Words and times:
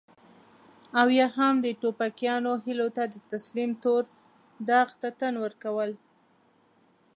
او 0.99 1.07
يا 1.19 1.27
هم 1.37 1.55
د 1.61 1.67
ټوپکيانو 1.81 2.51
هيلو 2.65 2.87
ته 2.95 3.03
د 3.13 3.15
تسليم 3.31 3.71
تور 3.83 4.03
داغ 4.69 4.89
ته 5.01 5.09
تن 5.19 5.33
ورکول. 5.43 5.91